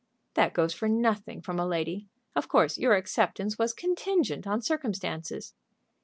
[0.33, 2.07] "That goes for nothing from a lady.
[2.35, 5.53] Of course your acceptance was contingent on circumstances."